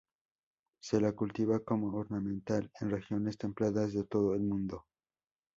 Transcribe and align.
Se 0.81 0.99
la 0.99 1.11
cultiva 1.11 1.59
como 1.59 1.95
ornamental 1.95 2.71
en 2.79 2.89
regiones 2.89 3.37
templadas 3.37 3.93
de 3.93 4.03
todo 4.03 4.33
el 4.33 4.41
mundo. 4.41 4.87